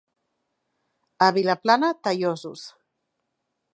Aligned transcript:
A 1.25 1.27
Vilaplana, 1.35 1.89
teiosos. 2.03 2.61